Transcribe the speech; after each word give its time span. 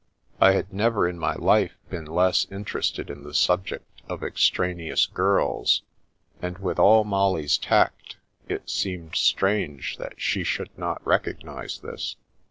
I 0.39 0.53
had 0.53 0.73
never 0.73 1.07
in 1.07 1.19
my 1.19 1.35
life 1.35 1.77
been 1.91 2.05
less 2.05 2.45
in 2.45 2.65
terested 2.65 3.11
in 3.11 3.21
the 3.21 3.35
subject 3.35 4.01
of 4.09 4.23
extraneous 4.23 5.05
girls, 5.05 5.83
and 6.41 6.57
with 6.57 6.79
all 6.79 7.03
Molly's 7.03 7.55
tact, 7.55 8.17
it 8.49 8.67
seemed 8.67 9.13
strange 9.15 9.97
that 9.97 10.19
she 10.19 10.43
should 10.43 10.75
not 10.75 11.05
recognise 11.05 11.77
this. 11.81 12.15